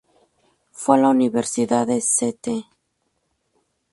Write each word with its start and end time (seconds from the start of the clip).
Fue 0.71 0.97
a 0.97 0.99
la 0.99 1.09
universidad 1.09 1.85
de 1.85 1.97
St. 1.97 2.65